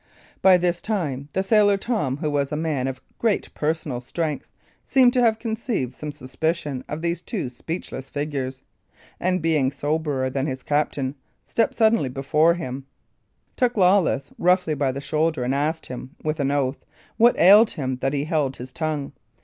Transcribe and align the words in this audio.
By 0.41 0.57
this 0.57 0.81
time 0.81 1.29
the 1.33 1.43
sailor, 1.43 1.77
Tom, 1.77 2.17
who 2.17 2.31
was 2.31 2.51
a 2.51 2.55
man 2.57 2.87
of 2.87 2.99
great 3.19 3.53
personal 3.53 4.01
strength, 4.01 4.47
seemed 4.83 5.13
to 5.13 5.21
have 5.21 5.37
conceived 5.37 5.93
some 5.93 6.11
suspicion 6.11 6.83
of 6.89 7.03
these 7.03 7.21
two 7.21 7.49
speechless 7.49 8.09
figures; 8.09 8.63
and 9.19 9.43
being 9.43 9.69
soberer 9.71 10.27
than 10.31 10.47
his 10.47 10.63
captain, 10.63 11.13
stepped 11.43 11.75
suddenly 11.75 12.09
before 12.09 12.55
him, 12.55 12.87
took 13.55 13.77
Lawless 13.77 14.31
roughly 14.39 14.73
by 14.73 14.91
the 14.91 15.01
shoulder, 15.01 15.43
and 15.43 15.53
asked 15.53 15.85
him, 15.85 16.15
with 16.23 16.39
an 16.39 16.49
oath, 16.49 16.83
what 17.17 17.37
ailed 17.39 17.69
him 17.69 17.97
that 17.97 18.13
he 18.13 18.23
held 18.23 18.57
his 18.57 18.73
tongue. 18.73 19.11